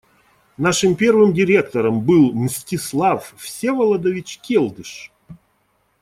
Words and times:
Нашим 0.57 0.95
первым 0.95 1.31
директором 1.31 2.01
был 2.01 2.33
Мстислав 2.33 3.35
Всеволодович 3.37 4.39
Келдыш. 4.39 5.11